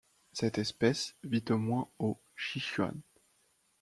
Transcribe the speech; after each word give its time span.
Cette 0.33 0.57
espèce 0.57 1.15
vit 1.23 1.43
au 1.51 1.57
moins 1.59 1.87
au 1.99 2.19
Sichuan. 2.35 2.99